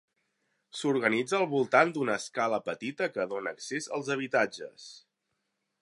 [0.77, 4.91] S'organitza al voltant d'una escala petita que dóna accés als habitatges.